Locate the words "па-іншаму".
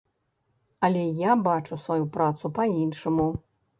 2.59-3.29